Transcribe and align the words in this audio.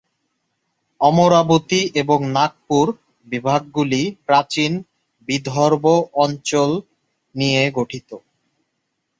অমরাবতী 1.01 1.81
এবং 1.95 2.19
নাগপুর 2.31 2.85
বিভাগগুলি 3.27 4.01
প্রাচীন 4.27 4.71
বিদর্ভ 5.27 5.83
অঞ্চল 6.23 6.69
নিয়ে 7.35 7.63
গঠিত। 7.71 8.09